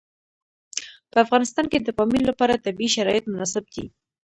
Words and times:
په 1.11 1.17
افغانستان 1.25 1.65
کې 1.71 1.79
د 1.81 1.89
پامیر 1.97 2.21
لپاره 2.29 2.61
طبیعي 2.65 2.89
شرایط 2.95 3.23
مناسب 3.33 3.63
دي. 3.73 3.85